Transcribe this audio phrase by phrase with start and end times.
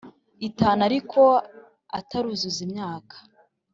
[0.47, 1.21] itanu ariko
[1.99, 3.15] utaruzuza imyaka